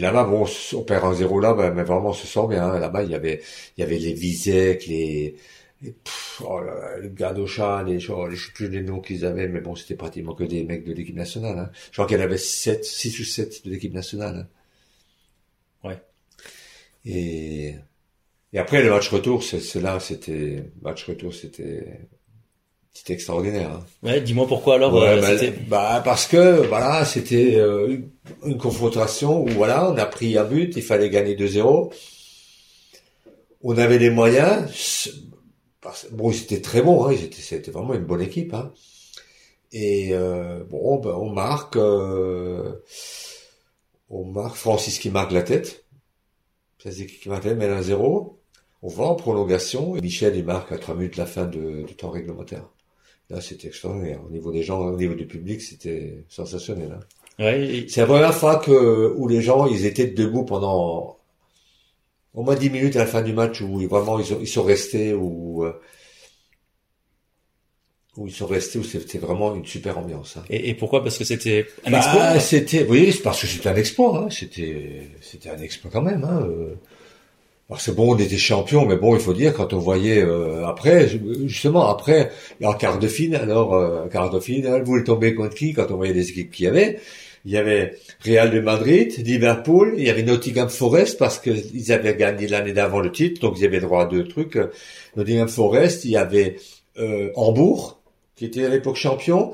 Là-bas, 0.00 0.24
bon, 0.24 0.46
on 0.74 0.82
perd 0.82 1.04
un 1.04 1.14
zéro 1.14 1.40
là, 1.40 1.54
mais 1.72 1.82
vraiment, 1.84 2.10
on 2.10 2.12
se 2.12 2.26
sent 2.26 2.46
bien. 2.48 2.64
hein. 2.70 2.78
Là-bas, 2.78 3.02
il 3.04 3.10
y 3.10 3.14
avait, 3.14 3.42
il 3.76 3.80
y 3.80 3.84
avait 3.84 3.98
les 3.98 4.12
Vizek, 4.14 4.86
les, 4.86 5.36
les, 5.82 5.92
pff, 5.92 6.42
oh 6.46 6.60
là 6.60 6.98
les 7.00 7.10
Gadochan, 7.10 7.82
les, 7.84 7.98
je 8.00 8.12
je 8.30 8.46
sais 8.46 8.52
plus 8.52 8.68
les 8.68 8.82
noms 8.82 9.00
qu'ils 9.00 9.24
avaient, 9.24 9.48
mais 9.48 9.60
bon, 9.60 9.74
c'était 9.76 9.94
pratiquement 9.96 10.34
que 10.34 10.44
des 10.44 10.64
mecs 10.64 10.84
de 10.84 10.92
l'équipe 10.92 11.16
nationale. 11.16 11.58
Hein. 11.58 11.70
Je 11.88 11.92
crois 11.92 12.06
qu'il 12.06 12.18
y 12.18 12.20
en 12.20 12.24
avait 12.24 12.38
sept, 12.38 12.84
six 12.84 13.18
ou 13.20 13.24
sept 13.24 13.64
de 13.66 13.70
l'équipe 13.70 13.94
nationale. 13.94 14.48
hein. 15.84 15.88
Ouais. 15.88 16.00
Et, 17.04 17.74
et 18.52 18.58
après, 18.58 18.82
le 18.82 18.90
match 18.90 19.10
retour, 19.10 19.42
c'est 19.44 19.80
là, 19.80 20.00
c'était, 20.00 20.64
match 20.82 21.04
retour, 21.06 21.34
c'était, 21.34 22.08
c'était 22.92 23.12
extraordinaire. 23.14 23.70
hein. 23.70 23.84
Ouais, 24.02 24.20
dis-moi 24.20 24.46
pourquoi 24.46 24.74
alors 24.74 24.92
Ouais, 24.94 25.08
euh, 25.08 25.20
bah, 25.20 25.38
c'était- 25.38 25.50
bah, 25.68 26.02
parce 26.04 26.26
que 26.26 26.66
voilà, 26.66 27.04
c'était 27.04 27.56
euh, 27.56 27.98
une- 28.44 28.58
confrontation 28.58 29.42
où 29.44 29.48
voilà, 29.48 29.90
on 29.90 29.96
a 29.96 30.06
pris 30.06 30.36
un 30.36 30.44
but, 30.44 30.74
il 30.76 30.82
fallait 30.82 31.08
gagner 31.10 31.34
2-0. 31.36 31.92
On 33.62 33.76
avait 33.78 33.98
les 33.98 34.10
moyens. 34.10 35.10
Bon, 36.12 36.30
ils 36.30 36.42
étaient 36.42 36.60
très 36.60 36.82
bons, 36.82 37.06
hein, 37.06 37.14
c'était 37.38 37.70
vraiment 37.70 37.94
une 37.94 38.04
bonne 38.04 38.20
équipe. 38.22 38.52
Hein. 38.54 38.72
Et 39.72 40.10
euh, 40.12 40.64
bon, 40.68 40.98
ben, 40.98 41.10
on 41.10 41.30
marque, 41.30 41.76
euh, 41.76 42.72
on 44.10 44.24
marque 44.24 44.56
Francis 44.56 44.98
qui 44.98 45.10
marque 45.10 45.32
la 45.32 45.42
tête. 45.42 45.84
C'est 46.82 47.06
qui 47.06 47.28
marque 47.28 47.44
la 47.44 47.50
tête, 47.50 47.58
mais 47.58 47.68
1-0. 47.68 48.36
On 48.82 48.88
va 48.88 49.04
en 49.04 49.14
prolongation 49.14 49.94
et 49.96 50.00
Michel 50.00 50.34
il 50.36 50.44
marque 50.44 50.72
à 50.72 50.78
3 50.78 50.94
minutes 50.94 51.16
la 51.18 51.26
fin 51.26 51.44
de- 51.44 51.82
du 51.86 51.94
temps 51.94 52.10
réglementaire. 52.10 52.64
Là, 53.30 53.40
c'était 53.40 53.68
extraordinaire. 53.68 54.20
Au 54.26 54.30
niveau 54.30 54.50
des 54.52 54.62
gens, 54.64 54.80
au 54.80 54.96
niveau 54.96 55.14
du 55.14 55.26
public, 55.26 55.62
c'était 55.62 56.24
sensationnel. 56.28 56.98
hein. 56.98 57.00
Ouais, 57.38 57.64
et- 57.64 57.88
C'est 57.88 58.00
la 58.00 58.06
première 58.08 58.34
fois 58.34 58.56
que, 58.56 59.14
où 59.16 59.28
les 59.28 59.40
gens, 59.40 59.66
ils 59.66 59.86
étaient 59.86 60.08
debout 60.08 60.44
pendant 60.44 61.16
au 62.34 62.42
moins 62.42 62.54
10 62.56 62.70
minutes 62.70 62.96
à 62.96 63.00
la 63.00 63.06
fin 63.06 63.22
du 63.22 63.32
match 63.32 63.60
où 63.60 63.78
vraiment 63.88 64.18
ils, 64.18 64.32
ont- 64.34 64.38
ils 64.40 64.48
sont 64.48 64.62
restés 64.64 65.12
où, 65.14 65.64
euh, 65.64 65.72
où 68.16 68.26
ils 68.26 68.32
sont 68.32 68.46
restés 68.46 68.78
où 68.78 68.84
c'était 68.84 69.18
vraiment 69.18 69.54
une 69.54 69.64
super 69.64 69.96
ambiance. 69.98 70.36
hein. 70.36 70.42
et, 70.50 70.68
et 70.70 70.74
pourquoi? 70.74 71.02
Parce 71.02 71.16
que 71.16 71.24
c'était 71.24 71.66
un 71.86 71.90
Bah, 71.92 71.98
exploit? 71.98 72.40
c'était, 72.40 72.84
oui, 72.88 73.12
c'est 73.12 73.22
parce 73.22 73.40
que 73.40 73.46
c'était 73.46 73.68
un 73.68 73.76
exploit. 73.76 74.18
Hein. 74.24 74.28
C'était, 74.30 75.08
c'était 75.22 75.50
un 75.50 75.58
exploit 75.62 75.90
quand 75.90 76.02
même. 76.02 76.24
Hein. 76.24 76.46
Alors 77.70 77.80
c'est 77.80 77.94
bon, 77.94 78.16
on 78.16 78.18
était 78.18 78.36
champion, 78.36 78.84
mais 78.84 78.96
bon, 78.96 79.14
il 79.14 79.20
faut 79.20 79.32
dire 79.32 79.54
quand 79.54 79.72
on 79.72 79.78
voyait 79.78 80.20
euh, 80.20 80.66
après, 80.66 81.08
justement 81.46 81.88
après, 81.88 82.32
en 82.64 82.72
quart 82.72 82.98
de 82.98 83.06
finale, 83.06 83.42
alors 83.42 83.74
euh, 83.74 84.08
quart 84.08 84.28
de 84.28 84.40
finale, 84.40 84.82
vous 84.82 84.92
voulez 84.92 85.04
tomber 85.04 85.36
contre 85.36 85.54
qui 85.54 85.72
Quand 85.72 85.86
on 85.92 85.96
voyait 85.96 86.12
les 86.12 86.30
équipes 86.30 86.50
qu'il 86.50 86.64
y 86.64 86.68
avait, 86.68 86.98
il 87.44 87.52
y 87.52 87.56
avait 87.56 87.94
Real 88.24 88.50
de 88.50 88.58
Madrid, 88.58 89.14
Liverpool, 89.24 89.94
il 89.96 90.04
y 90.04 90.10
avait 90.10 90.24
Nottingham 90.24 90.68
Forest 90.68 91.16
parce 91.16 91.38
que 91.38 91.50
ils 91.50 91.92
avaient 91.92 92.16
gagné 92.16 92.48
l'année 92.48 92.72
d'avant 92.72 92.98
le 92.98 93.12
titre, 93.12 93.40
donc 93.40 93.58
ils 93.58 93.64
avaient 93.64 93.78
droit 93.78 94.02
à 94.02 94.06
deux 94.06 94.26
trucs. 94.26 94.58
Nottingham 95.16 95.48
Forest, 95.48 96.04
il 96.04 96.10
y 96.10 96.16
avait 96.16 96.56
euh, 96.98 97.30
Hambourg 97.36 98.00
qui 98.34 98.46
était 98.46 98.64
à 98.64 98.68
l'époque 98.68 98.96
champion. 98.96 99.52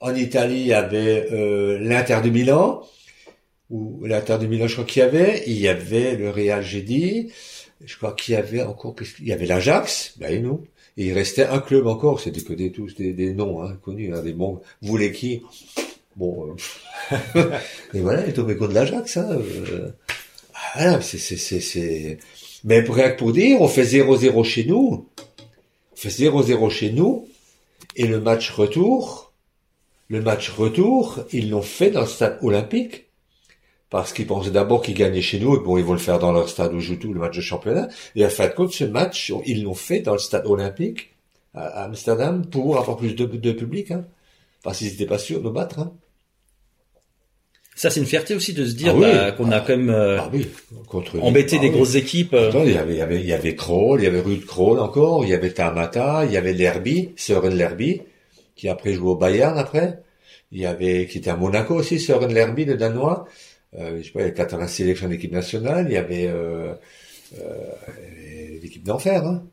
En 0.00 0.14
Italie, 0.14 0.60
il 0.60 0.66
y 0.68 0.72
avait 0.72 1.28
euh, 1.32 1.78
l'Inter 1.80 2.20
de 2.22 2.30
Milan, 2.30 2.82
ou 3.70 4.04
l'Inter 4.04 4.38
de 4.38 4.46
Milan, 4.46 4.66
je 4.66 4.74
crois 4.74 4.84
qu'il 4.84 5.00
y 5.00 5.04
avait. 5.04 5.42
Il 5.46 5.58
y 5.58 5.68
avait 5.68 6.16
le 6.16 6.30
Real, 6.30 6.62
j'ai. 6.62 7.28
Je 7.84 7.96
crois 7.96 8.12
qu'il 8.12 8.34
y 8.34 8.36
avait 8.36 8.62
encore, 8.62 8.96
il 9.20 9.28
y 9.28 9.32
avait 9.32 9.46
l'Ajax, 9.46 10.14
ben 10.18 10.32
et 10.32 10.40
nous. 10.40 10.64
Il 10.96 11.12
restait 11.12 11.44
un 11.44 11.60
club 11.60 11.86
encore, 11.86 12.20
c'était 12.20 12.40
que 12.40 12.52
des 12.52 12.72
tous 12.72 12.94
des, 12.96 13.12
des 13.12 13.32
noms 13.32 13.62
hein, 13.62 13.78
connus, 13.82 14.12
hein, 14.12 14.20
des 14.20 14.32
bons. 14.32 14.60
Vous 14.82 14.88
voulez 14.88 15.12
qui? 15.12 15.42
Bon, 16.16 16.56
euh, 17.36 17.50
et 17.94 18.00
voilà, 18.00 18.24
il 18.24 18.30
est 18.30 18.32
tombé 18.32 18.56
contre 18.56 18.74
l'Ajax. 18.74 19.16
Hein, 19.16 19.28
euh. 19.30 19.90
Voilà, 20.74 21.00
c'est 21.00 21.18
c'est 21.18 21.36
c'est 21.36 21.60
c'est. 21.60 22.18
Mais 22.64 22.82
que 22.82 23.16
pour 23.16 23.32
dire, 23.32 23.60
on 23.60 23.68
fait 23.68 23.84
0-0 23.84 24.42
chez 24.42 24.64
nous. 24.64 25.06
On 25.92 25.96
fait 25.96 26.08
0-0 26.08 26.70
chez 26.70 26.90
nous. 26.90 27.28
Et 27.94 28.06
le 28.06 28.20
match 28.20 28.50
retour, 28.50 29.32
le 30.08 30.20
match 30.20 30.50
retour, 30.50 31.20
ils 31.32 31.50
l'ont 31.50 31.62
fait 31.62 31.90
dans 31.90 32.00
le 32.02 32.06
stade 32.06 32.38
olympique. 32.42 33.07
Parce 33.90 34.12
qu'ils 34.12 34.26
pensaient 34.26 34.50
d'abord 34.50 34.82
qu'ils 34.82 34.94
gagnaient 34.94 35.22
chez 35.22 35.40
nous, 35.40 35.56
et 35.56 35.60
bon, 35.60 35.78
ils 35.78 35.84
vont 35.84 35.92
le 35.94 35.98
faire 35.98 36.18
dans 36.18 36.30
leur 36.32 36.48
stade 36.48 36.74
où 36.74 36.80
joue 36.80 36.96
tout 36.96 37.12
le 37.14 37.20
match 37.20 37.36
de 37.36 37.40
championnat. 37.40 37.88
Et 38.16 38.24
à 38.24 38.28
fin 38.28 38.46
de 38.48 38.52
compte, 38.52 38.72
ce 38.72 38.84
match, 38.84 39.32
ils 39.46 39.62
l'ont 39.62 39.74
fait 39.74 40.00
dans 40.00 40.12
le 40.12 40.18
stade 40.18 40.46
olympique, 40.46 41.14
à 41.54 41.84
Amsterdam, 41.84 42.44
pour 42.44 42.78
avoir 42.78 42.98
plus 42.98 43.14
de, 43.14 43.24
de 43.24 43.52
public, 43.52 43.90
hein. 43.90 44.04
Parce 44.62 44.78
qu'ils 44.78 44.88
n'étaient 44.88 45.06
pas 45.06 45.18
sûrs 45.18 45.40
de 45.40 45.48
battre, 45.48 45.78
hein. 45.78 45.92
Ça, 47.76 47.90
c'est 47.90 48.00
une 48.00 48.06
fierté 48.06 48.34
aussi 48.34 48.52
de 48.54 48.66
se 48.66 48.74
dire 48.74 48.92
Ah 48.94 48.98
oui. 48.98 49.02
bah, 49.02 49.32
qu'on 49.32 49.52
a 49.52 49.60
quand 49.60 49.76
même 49.76 49.88
euh, 49.90 50.18
Ah 50.20 50.28
oui, 50.32 50.48
embêté 51.22 51.56
ah 51.58 51.62
des 51.62 51.68
oui. 51.68 51.74
grosses 51.74 51.94
équipes. 51.94 52.34
euh. 52.34 52.48
Attends, 52.48 52.64
il 52.64 52.72
y 52.72 52.76
avait, 52.76 52.94
il 52.94 52.98
y 52.98 53.00
avait, 53.02 53.20
il 53.20 53.26
y 53.26 53.32
avait 53.32 53.54
Kroll, 53.54 54.00
il 54.00 54.04
y 54.04 54.06
avait 54.08 54.20
Ruud 54.20 54.44
Kroll 54.44 54.80
encore, 54.80 55.24
il 55.24 55.30
y 55.30 55.34
avait 55.34 55.52
Tamata, 55.52 56.24
il 56.26 56.32
y 56.32 56.36
avait 56.36 56.52
Lerby, 56.54 57.10
Søren 57.16 57.54
Lerby, 57.54 58.02
qui 58.56 58.68
après 58.68 58.92
joue 58.94 59.10
au 59.10 59.14
Bayern 59.16 59.56
après. 59.56 60.02
Il 60.50 60.60
y 60.60 60.66
avait, 60.66 61.06
qui 61.06 61.18
était 61.18 61.30
à 61.30 61.36
Monaco 61.36 61.74
aussi, 61.76 62.00
Søren 62.00 62.32
Lerby, 62.34 62.64
le 62.64 62.76
Danois. 62.76 63.26
Euh, 63.76 63.98
je 63.98 64.06
sais 64.06 64.12
pas, 64.12 64.20
il 64.20 64.22
y 64.22 64.26
avait 64.26 64.34
80 64.34 64.66
sélections 64.68 65.08
d'équipe 65.08 65.32
nationale, 65.32 65.86
il 65.88 65.92
y 65.92 65.96
avait, 65.96 66.26
euh, 66.26 66.74
euh, 67.38 67.72
l'équipe 68.62 68.84
d'enfer, 68.84 69.24
hein. 69.26 69.44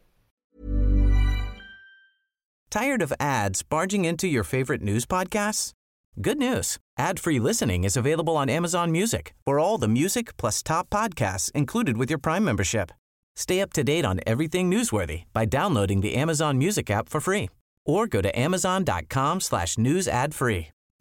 Tired 2.70 3.02
of 3.02 3.14
ads 3.20 3.64
barging 3.64 4.06
into 4.06 4.28
your 4.28 4.44
favorite 4.44 4.82
news 4.82 5.06
podcasts? 5.06 5.72
Good 6.22 6.38
news. 6.38 6.78
Ad-free 6.98 7.40
listening 7.40 7.84
is 7.84 7.96
available 7.98 8.36
on 8.36 8.50
Amazon 8.50 8.92
Music 8.92 9.34
for 9.46 9.60
all 9.60 9.78
the 9.78 9.88
music 9.88 10.36
plus 10.38 10.62
top 10.62 10.90
podcasts 10.90 11.52
included 11.52 11.98
with 11.98 12.10
your 12.10 12.20
Prime 12.20 12.44
membership. 12.44 12.92
Stay 13.36 13.62
up 13.62 13.72
to 13.74 13.84
date 13.84 14.06
on 14.06 14.20
everything 14.26 14.70
newsworthy 14.72 15.24
by 15.34 15.46
downloading 15.46 16.02
the 16.02 16.16
Amazon 16.16 16.58
Music 16.58 16.90
app 16.90 17.10
for 17.10 17.22
free 17.22 17.50
or 17.86 18.08
go 18.08 18.22
to 18.22 18.38
amazon.com 18.38 19.42
slash 19.42 19.78
news 19.78 20.08
ad 20.08 20.34
free. 20.34 20.75